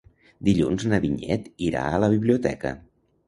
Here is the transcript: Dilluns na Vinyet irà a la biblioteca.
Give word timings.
Dilluns 0.47 0.85
na 0.93 0.99
Vinyet 1.03 1.45
irà 1.67 1.85
a 1.91 2.01
la 2.05 2.11
biblioteca. 2.17 2.73